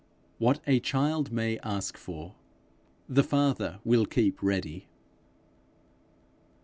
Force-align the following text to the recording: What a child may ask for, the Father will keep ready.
What 0.39 0.61
a 0.65 0.79
child 0.79 1.31
may 1.31 1.59
ask 1.59 1.95
for, 1.95 2.33
the 3.07 3.23
Father 3.23 3.79
will 3.85 4.07
keep 4.07 4.41
ready. 4.41 4.87